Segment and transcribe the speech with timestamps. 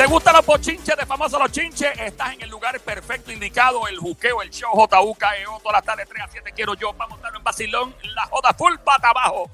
[0.00, 1.92] ¿Te gustan los bochinches de famosos los chinches?
[2.00, 3.86] Estás en el lugar perfecto indicado.
[3.86, 7.36] El juqueo, el show, JUKEO, todas las tardes 3 a 7 quiero yo para montarlo
[7.36, 7.94] en Basilón.
[8.14, 9.50] La joda full pata abajo.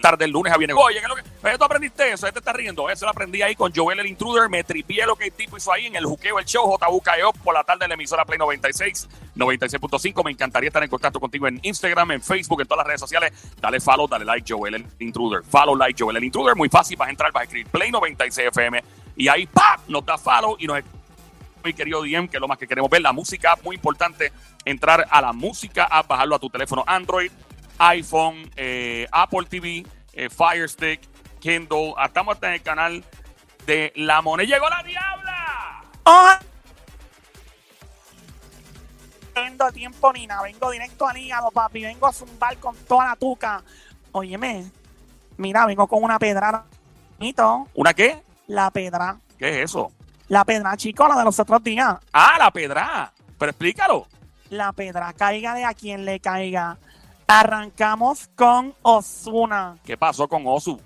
[0.00, 0.74] tarde el lunes a viene.
[0.74, 1.58] Oye, ¿qué es lo que?
[1.58, 2.90] Tú aprendiste eso, ¿Este te está riendo.
[2.90, 4.48] Eso lo aprendí ahí con Joel el Intruder.
[4.48, 7.54] Me tripié lo que el tipo hizo ahí en el juqueo, el show, JUKEO, por
[7.54, 9.08] la tarde de la emisora Play 96,
[9.40, 10.24] 96.5.
[10.24, 13.32] Me encantaría estar en contacto contigo en Instagram, en Facebook, en todas las redes sociales.
[13.60, 15.42] Dale follow, dale like, Joel el Intruder.
[15.42, 16.54] Follow, like, Joel el Intruder.
[16.54, 18.82] Muy fácil, vas a entrar, vas a escribir Play 96 FM.
[19.16, 19.80] Y ahí, ¡pap!
[19.88, 20.82] Nos da follow y nos
[21.62, 24.32] muy querido DM, que es lo más que queremos ver, la música, muy importante,
[24.64, 27.30] entrar a la música, a bajarlo a tu teléfono Android,
[27.78, 31.00] iPhone, eh, Apple TV, eh, Fire Stick,
[31.40, 31.94] Kindle.
[32.04, 33.04] Estamos hasta en el canal
[33.66, 34.48] de La Moneda.
[34.48, 35.84] ¡Llegó la Diabla!
[36.04, 36.49] Oh.
[39.34, 41.82] Vengo a tiempo ni nada, vengo directo al hígado, papi.
[41.82, 43.62] Vengo a zumbar con toda la tuca.
[44.12, 44.70] Óyeme,
[45.36, 46.64] mira, vengo con una pedra.
[47.74, 48.22] ¿Una qué?
[48.46, 49.18] La pedra.
[49.38, 49.92] ¿Qué es eso?
[50.28, 51.96] La pedra, chico, la de los otros días.
[52.12, 53.12] Ah, la pedra.
[53.38, 54.06] Pero explícalo.
[54.48, 56.78] La pedra, caiga de a quien le caiga.
[57.26, 59.76] Arrancamos con Osuna.
[59.84, 60.80] ¿Qué pasó con Osu?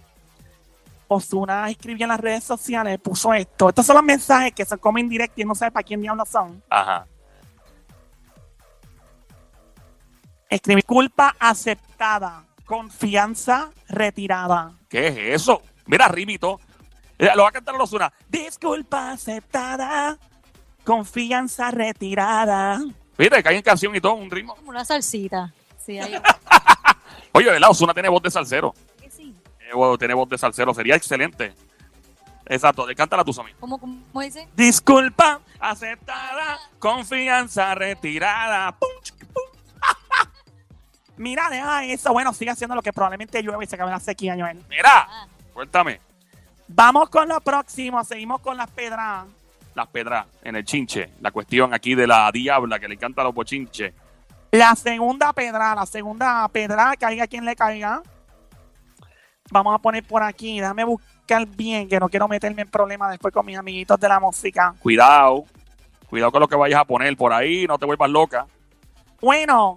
[1.09, 3.69] Osuna escribió en las redes sociales, puso esto.
[3.69, 6.63] Estos son los mensajes que se comen directo y no sabe para quién diablos son.
[6.69, 7.07] Ajá.
[10.55, 14.71] Escribí culpa aceptada, confianza retirada.
[14.89, 15.61] ¿Qué es eso?
[15.87, 16.61] Mira, Rimito.
[17.19, 18.13] Eh, lo va a cantar Osuna.
[18.29, 20.17] Disculpa aceptada,
[20.85, 22.81] confianza retirada.
[23.19, 24.55] Mira, que hay en canción y todo, un ritmo.
[24.55, 25.53] Como una salsita.
[27.33, 27.71] Oye, ¿verdad?
[27.71, 28.75] Osuna tiene voz de salsero.
[29.11, 29.35] Sí.
[29.59, 31.53] Eh, tiene voz de salsero, sería excelente.
[32.47, 33.51] Exacto, cántala tú, Sammy.
[33.59, 34.47] ¿Cómo, ¿Cómo dice?
[34.55, 38.77] Disculpa, aceptada, confianza retirada.
[41.17, 42.13] Mira, deja eso.
[42.13, 44.63] Bueno, sigue haciendo lo que probablemente llueve y se acabe la sequía, Joel.
[44.69, 45.27] Mira, ah.
[45.53, 46.01] cuéntame.
[46.69, 48.03] Vamos con lo próximo.
[48.05, 49.27] Seguimos con las pedras.
[49.75, 51.11] Las pedras en el chinche.
[51.21, 53.93] La cuestión aquí de la diabla que le encanta los bochinches.
[54.51, 58.03] La segunda pedra, la segunda pedra, caiga quien le caiga.
[59.51, 63.35] Vamos a poner por aquí, déjame buscar bien, que no quiero meterme en problemas después
[63.35, 64.73] con mis amiguitos de la música.
[64.79, 65.45] Cuidado,
[66.09, 68.47] cuidado con lo que vayas a poner por ahí, no te vuelvas loca.
[69.21, 69.75] Bueno,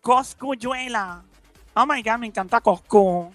[0.00, 1.22] Coscuyuela.
[1.74, 3.32] Oh my god, me encanta Coscu.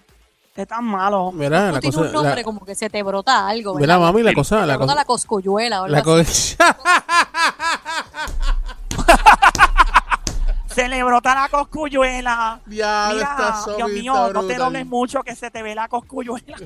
[0.54, 1.32] Es tan malo.
[1.32, 3.74] Mira, la cosa, un nombre como que se te brota algo.
[3.74, 4.64] Mira, mami, la cosa.
[4.64, 5.88] la cosa, la coscuyuela.
[5.88, 6.02] La
[10.74, 12.60] Se le brota la coscuyuela.
[12.66, 16.56] Mira, Dios mío, no te dobles mucho que se te ve la coscuyuela.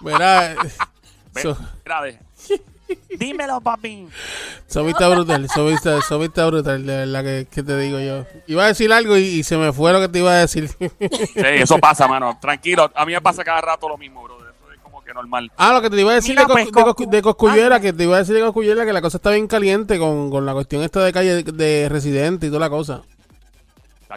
[0.00, 0.54] Mira,
[3.18, 4.06] Dímelo, papi.
[4.66, 8.26] Está brutal, eso está brutal, de verdad que, que, te digo yo.
[8.46, 10.68] Iba a decir algo y, se me fue lo que te iba a decir.
[10.68, 10.88] Sí,
[11.44, 12.38] eso pasa, mano.
[12.40, 14.38] Tranquilo, a mí me pasa cada rato lo mismo, bro.
[14.38, 15.50] Eso es como que normal.
[15.56, 16.68] Ah, lo que te iba a decir de, pues,
[17.08, 19.98] de, Coscuyuela, que te iba a decir de Coscuyuela, que la cosa está bien caliente
[19.98, 23.02] con, con la cuestión esta de calle de residente y toda la cosa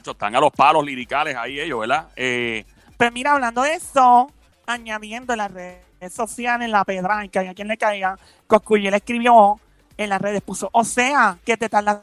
[0.05, 2.07] están a los palos liricales ahí ellos, ¿verdad?
[2.15, 2.65] Eh,
[2.97, 4.31] pues mira, hablando de eso,
[4.65, 5.53] añadiendo en las
[5.99, 9.59] redes sociales, en la pedra, en que a quien le caiga, Coscuyel escribió
[9.97, 11.99] en las redes, puso, o sea, que te tardas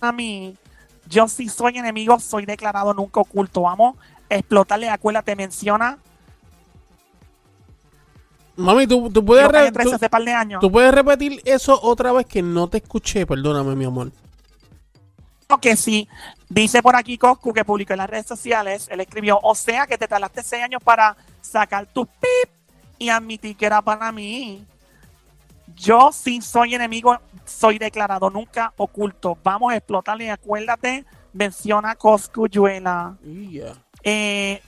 [0.00, 0.56] a mí,
[1.08, 3.96] yo sí soy enemigo, soy declarado nunca oculto, vamos,
[4.28, 4.88] explotarle,
[5.24, 5.98] te menciona.
[8.56, 13.26] Mami, tú, tú puedes, de tú puedes repetir eso otra vez que no te escuché,
[13.26, 14.12] perdóname, mi amor
[15.58, 16.08] que sí.
[16.48, 19.96] Dice por aquí Coscu que publicó en las redes sociales, él escribió, o sea que
[19.96, 22.50] te tardaste seis años para sacar tu pip
[22.98, 24.64] y admitir que era para mí.
[25.74, 29.38] Yo sí soy enemigo, soy declarado, nunca oculto.
[29.42, 33.16] Vamos a explotarle, acuérdate, menciona Coscuyuela.
[34.02, 34.62] Eh,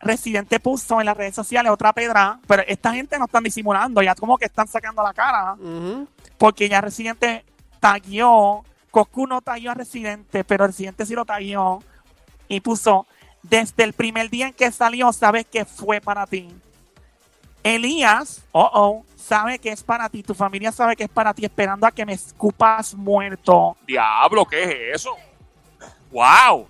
[0.00, 4.14] Residente puso en las redes sociales otra pedra, pero esta gente no están disimulando, ya
[4.14, 5.56] como que están sacando la cara,
[6.38, 7.44] porque ya Residente
[7.80, 11.82] taguió Coscu no taguió a Residente, pero Residente sí lo taguió
[12.48, 13.06] y puso,
[13.42, 16.48] desde el primer día en que salió, sabes que fue para ti.
[17.62, 21.44] Elías, oh, oh, sabe que es para ti, tu familia sabe que es para ti,
[21.44, 23.76] esperando a que me escupas muerto.
[23.86, 25.14] Diablo, ¿qué es eso?
[26.10, 26.66] ¡Wow!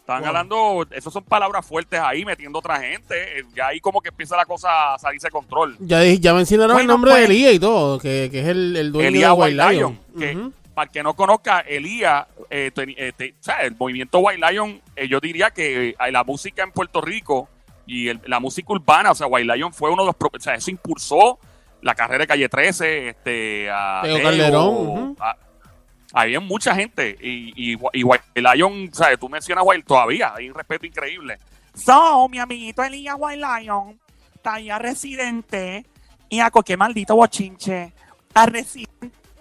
[0.00, 3.38] Están hablando, esas son palabras fuertes ahí, metiendo otra gente.
[3.38, 5.76] Eh, ya ahí como que empieza la cosa a salirse de control.
[5.80, 9.32] Ya, ya mencionaron el nombre de pues, Elías y todo, que, es el, dueño de
[9.32, 15.08] White Lion para el que no conozca, Elías, eh, eh, el movimiento White Lion, eh,
[15.08, 17.48] yo diría que la música en Puerto Rico
[17.86, 20.70] y la música urbana, o sea, White Lion fue uno de los, o sea, eso
[20.70, 21.38] impulsó
[21.82, 25.16] la carrera de Calle 13, este, a Calderón.
[26.14, 27.16] Había mucha gente.
[27.20, 29.18] Y, y, y White Lion, ¿sabes?
[29.18, 30.34] Tú mencionas White todavía.
[30.36, 31.38] Hay un respeto increíble.
[31.74, 33.98] So, mi amiguito Elías White Lion,
[34.34, 35.86] está ahí a residente
[36.28, 37.92] y a qué maldito bochinche.
[38.34, 38.46] A,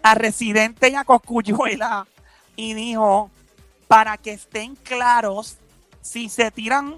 [0.04, 2.08] a residente y a Coscuyuela.
[2.56, 3.30] Y dijo,
[3.88, 5.58] para que estén claros,
[6.02, 6.96] si se tiran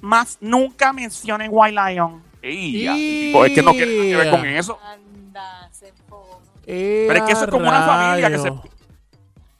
[0.00, 2.22] más, nunca mencionen White Lion.
[2.42, 3.32] Y...
[3.32, 4.78] Pues es que no quiere ver con eso.
[4.82, 5.92] Anda, se
[6.66, 8.52] Pero es que eso es como una familia que se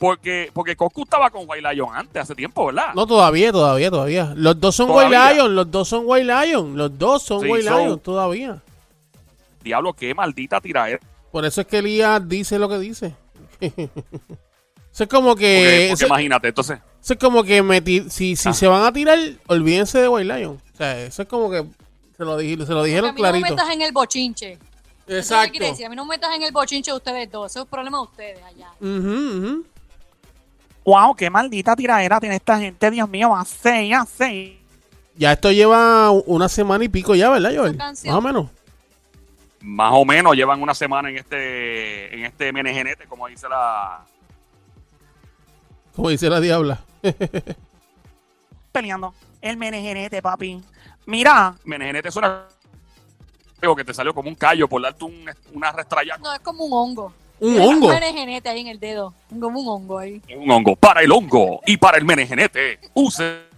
[0.00, 2.94] porque, porque Coscu estaba con White Lion antes, hace tiempo, ¿verdad?
[2.94, 4.32] No, todavía, todavía, todavía.
[4.34, 8.00] Los dos son White Lion, los dos son White Lion, los dos son White Lion
[8.00, 8.62] todavía.
[9.62, 10.98] Diablo, qué maldita tiraera.
[11.30, 13.14] Por eso es que Elías dice lo que dice.
[13.60, 15.88] eso es como que.
[15.90, 16.78] Porque, imagínate, entonces.
[17.02, 18.52] Eso es como que si, si ah.
[18.52, 20.60] se van a tirar, olvídense de White Lion.
[20.72, 21.64] O sea, eso es como que
[22.16, 23.48] se lo, se lo dijeron clarito.
[23.48, 24.58] No me metas en el bochinche.
[25.06, 25.58] Exacto.
[25.64, 27.50] a mí no me metas en el bochinche de ustedes dos.
[27.50, 28.70] Eso es un problema de ustedes allá.
[28.80, 29.64] Uh
[30.84, 34.54] Wow, qué maldita tiradera tiene esta gente, Dios mío, a seis, a seis.
[35.14, 37.76] Ya esto lleva una semana y pico ya, ¿verdad, Joel?
[37.76, 38.48] Más o menos.
[39.60, 44.04] Más o menos llevan una semana en este en este menegenete, como dice la
[45.94, 46.80] como dice la diabla.
[48.72, 49.14] Peleando.
[49.40, 50.62] El menegenete, papi.
[51.06, 51.54] Mira.
[51.64, 52.46] Menegenete es una
[53.76, 56.18] que te salió como un callo por darte un, una restrayada.
[56.18, 57.12] No, es como un hongo.
[57.40, 57.86] Un hongo.
[57.88, 59.12] Un menegenete ahí en el dedo.
[59.28, 60.22] Como un hongo ahí.
[60.34, 60.76] Un hongo.
[60.76, 62.80] Para el hongo y para el menegenete.
[62.94, 63.49] Use.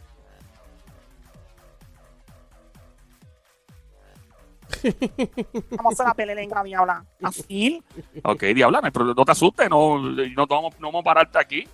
[5.76, 7.04] Vamos a la pelea diabla.
[7.22, 7.82] Así.
[8.22, 11.68] Ok, diabla, pero no te asustes, no, no, vamos, no vamos a pararte aquí.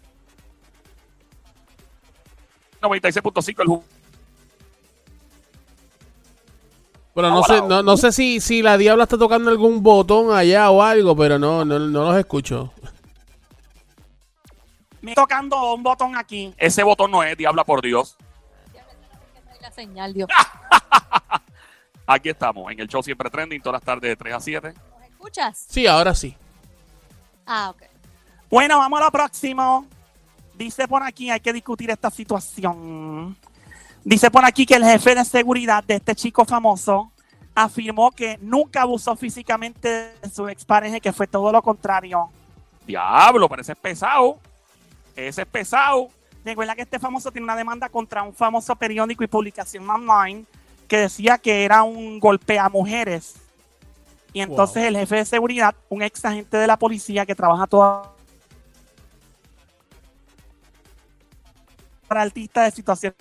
[2.81, 3.85] 96.5 el juego
[7.15, 10.71] Bueno, no sé, no, no, sé si, si la diabla está tocando algún botón allá
[10.71, 12.73] o algo, pero no, no, no los escucho.
[15.01, 16.55] Me tocando un botón aquí.
[16.57, 18.17] Ese botón no es, diabla por Dios.
[19.61, 20.29] La señal, Dios.
[22.09, 24.73] aquí estamos, en el show siempre trending, todas las tardes de 3 a 7.
[24.73, 25.67] ¿Nos escuchas?
[25.69, 26.35] Sí, ahora sí.
[27.47, 27.83] Ah, ok.
[28.51, 29.87] Bueno, vamos a lo próximo.
[30.55, 33.37] Dice por aquí, hay que discutir esta situación.
[34.03, 37.13] Dice por aquí que el jefe de seguridad de este chico famoso
[37.55, 42.31] afirmó que nunca abusó físicamente de su expareja, que fue todo lo contrario.
[42.87, 44.39] Diablo, parece pesado.
[45.15, 46.09] Ese es pesado.
[46.45, 50.47] Recuerda que este famoso tiene una demanda contra un famoso periódico y publicación online
[50.89, 53.37] que decía que era un golpe a mujeres.
[54.33, 58.15] Y entonces el jefe de seguridad, un ex agente de la policía que trabaja toda
[62.07, 63.15] para artista de situación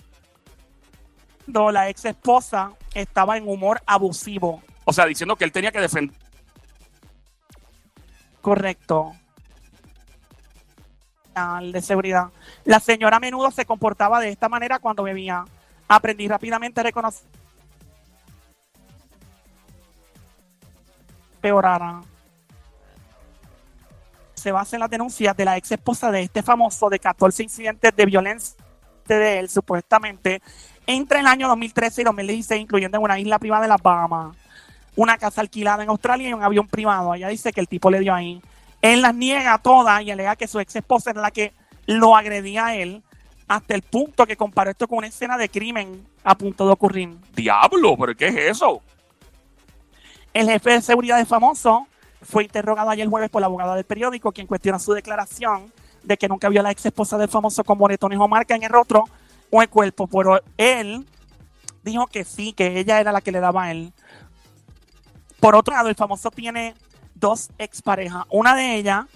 [1.72, 4.62] la ex esposa estaba en humor abusivo.
[4.84, 6.16] O sea, diciendo que él tenía que defender.
[8.40, 9.12] Correcto.
[11.72, 12.30] de seguridad.
[12.64, 15.44] La señora a menudo se comportaba de esta manera cuando bebía.
[15.86, 17.28] Aprendí rápidamente a reconocer.
[21.48, 22.02] Peorara.
[24.34, 27.96] Se basa en las denuncias de la ex esposa de este famoso de 14 incidentes
[27.96, 28.54] de violencia
[29.06, 30.42] de él, supuestamente,
[30.86, 34.36] entre el año 2013 y 2016, incluyendo en una isla privada de las Bahamas,
[34.94, 37.14] una casa alquilada en Australia y un avión privado.
[37.14, 38.42] Ella dice que el tipo le dio ahí.
[38.82, 41.54] Él las niega todas y alega que su ex esposa era la que
[41.86, 43.02] lo agredía a él
[43.48, 47.16] hasta el punto que comparó esto con una escena de crimen a punto de ocurrir.
[47.34, 48.82] Diablo, pero ¿qué es eso?
[50.38, 51.88] El jefe de seguridad de famoso
[52.22, 55.72] fue interrogado ayer jueves por la abogada del periódico, quien cuestiona su declaración
[56.04, 58.62] de que nunca vio a la ex esposa del famoso con moretones o marca en
[58.62, 59.02] el rostro
[59.50, 61.04] o el cuerpo, pero él
[61.82, 63.92] dijo que sí, que ella era la que le daba a él.
[65.40, 66.76] Por otro lado, el famoso tiene
[67.16, 68.24] dos exparejas.
[68.30, 69.06] Una de ellas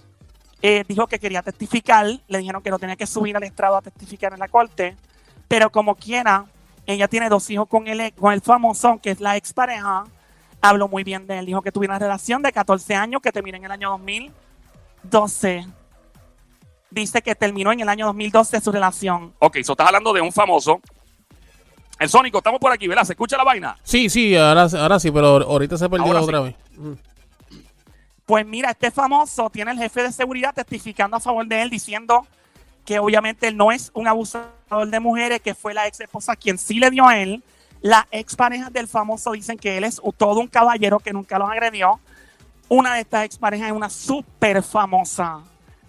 [0.61, 3.83] eh, dijo que quería testificar, le dijeron que no tenía que subir al estrado a
[3.83, 4.97] testificar en la corte,
[5.47, 6.47] pero como quiera,
[6.85, 10.05] ella tiene dos hijos con el, con el famoso, que es la expareja.
[10.63, 13.59] Habló muy bien de él, dijo que tuviera una relación de 14 años que terminó
[13.59, 15.67] en el año 2012
[16.93, 19.33] dice que terminó en el año 2012 su relación.
[19.39, 20.81] Ok, so estás hablando de un famoso.
[21.99, 23.05] El Sónico, estamos por aquí, ¿verdad?
[23.05, 23.79] ¿Se escucha la vaina?
[23.83, 26.55] Sí, sí, ahora, ahora sí, pero ahorita se perdió otra vez.
[28.27, 32.27] Pues mira, este famoso tiene el jefe de seguridad testificando a favor de él, diciendo
[32.85, 36.59] que obviamente él no es un abusador de mujeres, que fue la ex esposa quien
[36.59, 37.43] sí le dio a él.
[37.83, 41.51] Las ex parejas del famoso dicen que él es todo un caballero que nunca los
[41.51, 42.01] agredió.
[42.69, 45.41] Una de estas ex parejas es una súper famosa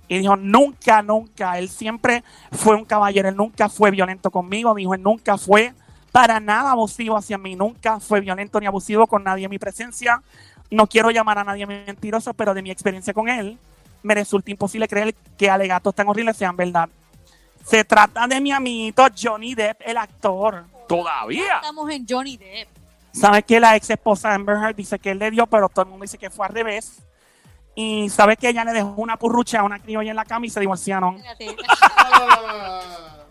[0.07, 4.93] y dijo, nunca, nunca, él siempre fue un caballero, él nunca fue violento conmigo, dijo,
[4.93, 5.73] él nunca fue
[6.11, 10.21] para nada abusivo hacia mí, nunca fue violento ni abusivo con nadie en mi presencia.
[10.69, 13.57] No quiero llamar a nadie mentiroso, pero de mi experiencia con él,
[14.01, 16.89] me resulta imposible creer que alegatos tan horribles sean verdad.
[17.65, 20.65] Se trata de mi amiguito Johnny Depp, el actor.
[20.97, 21.55] Todavía.
[21.55, 22.69] Estamos en Johnny Depp.
[23.11, 25.89] ¿Sabes que la ex esposa Amber Heard dice que él le dio, pero todo el
[25.89, 27.03] mundo dice que fue al revés?
[27.75, 30.49] Y sabes que ella le dejó una purrucha a una criolla en la cama y
[30.49, 31.21] se divorciaron.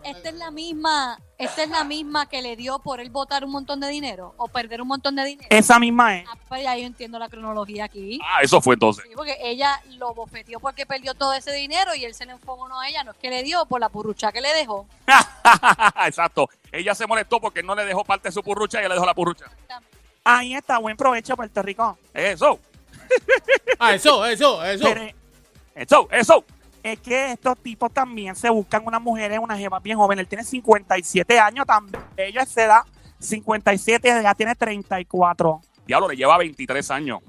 [0.03, 3.51] Esta es la misma, esta es la misma que le dio por él votar un
[3.51, 5.47] montón de dinero o perder un montón de dinero.
[5.49, 6.27] Esa misma es.
[6.29, 8.19] Ah, pues ya yo entiendo la cronología aquí.
[8.23, 9.05] Ah, eso fue entonces.
[9.07, 12.67] Sí, porque ella lo bofeteó porque perdió todo ese dinero y él se le enfocó
[12.77, 13.03] a ella.
[13.03, 14.85] No es que le dio por la purrucha que le dejó.
[16.05, 16.49] Exacto.
[16.71, 19.05] Ella se molestó porque no le dejó parte de su purrucha y ella le dejó
[19.05, 19.45] la purrucha.
[20.25, 21.97] Ahí está, buen provecho, Puerto Rico.
[22.13, 22.59] Eso.
[23.79, 24.83] Ah, eso, eso, eso.
[24.85, 25.11] Pero
[25.75, 26.45] Eso, eso.
[26.83, 30.19] Es que estos tipos también se buscan unas mujeres, una jeva bien joven.
[30.19, 32.81] Él tiene 57 años, tan bella esa edad.
[33.19, 35.61] 57, ya tiene 34.
[35.87, 37.19] Diablo, le lleva 23 años.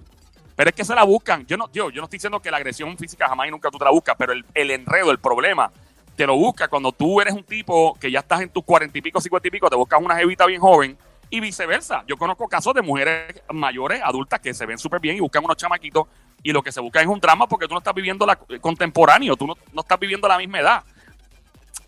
[0.56, 1.46] Pero es que se la buscan.
[1.46, 3.78] Yo no, yo, yo no estoy diciendo que la agresión física jamás y nunca tú
[3.78, 5.70] te la buscas, pero el, el enredo, el problema,
[6.16, 9.02] te lo busca cuando tú eres un tipo que ya estás en tus cuarenta y
[9.02, 10.98] pico, cincuenta y pico, te buscas una jevita bien joven
[11.30, 12.04] y viceversa.
[12.06, 15.56] Yo conozco casos de mujeres mayores, adultas, que se ven súper bien y buscan unos
[15.56, 16.06] chamaquitos
[16.42, 19.36] y lo que se busca es un drama porque tú no estás viviendo la contemporáneo,
[19.36, 20.84] tú no, no estás viviendo la misma edad.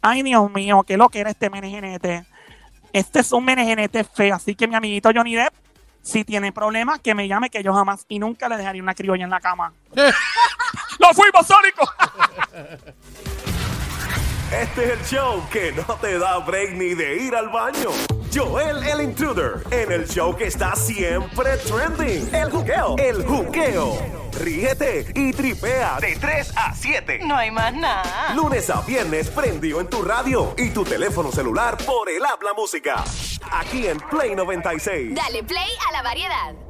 [0.01, 2.25] Ay, Dios mío, qué lo que era este menegenete.
[2.93, 5.53] Este es un menegenete feo, así que mi amiguito Johnny Depp,
[6.03, 9.25] si tiene problemas, que me llame, que yo jamás y nunca le dejaría una criolla
[9.25, 9.73] en la cama.
[10.99, 11.93] ¡Lo fuimos, Sónico!
[14.53, 17.91] Este es el show que no te da break ni de ir al baño.
[18.37, 22.35] Joel el Intruder en el show que está siempre trending.
[22.35, 22.95] El juqueo.
[22.99, 23.97] El juqueo.
[24.39, 27.21] Ríete y tripea de 3 a 7.
[27.25, 28.35] No hay más nada.
[28.35, 33.03] Lunes a viernes prendido en tu radio y tu teléfono celular por el habla música.
[33.51, 35.15] Aquí en Play 96.
[35.15, 36.66] Dale play a la variedad.